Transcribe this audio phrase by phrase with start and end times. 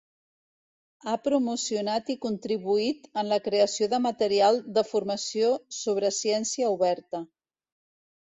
[1.09, 7.21] Ha promocionat i contribuït en la creació de material de formació sobre ciència oberta.